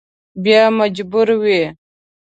بیا 0.43 0.61
مجبور 0.77 1.27
وي. 1.41 1.59